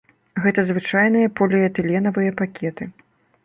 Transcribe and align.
Гэта 0.45 0.63
звычайныя 0.69 1.33
поліэтыленавыя 1.41 2.31
пакеты. 2.43 2.93